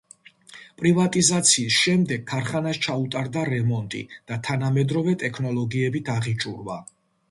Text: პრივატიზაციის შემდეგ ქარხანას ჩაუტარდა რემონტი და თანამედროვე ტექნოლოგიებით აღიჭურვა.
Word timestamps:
პრივატიზაციის 0.81 1.77
შემდეგ 1.81 2.25
ქარხანას 2.33 2.81
ჩაუტარდა 2.87 3.47
რემონტი 3.53 4.05
და 4.19 4.41
თანამედროვე 4.51 5.19
ტექნოლოგიებით 5.27 6.17
აღიჭურვა. 6.21 6.85